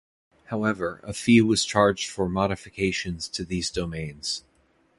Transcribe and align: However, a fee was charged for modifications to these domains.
However, 0.45 0.99
a 1.03 1.13
fee 1.13 1.41
was 1.41 1.63
charged 1.63 2.09
for 2.09 2.27
modifications 2.27 3.27
to 3.29 3.45
these 3.45 3.69
domains. 3.69 4.43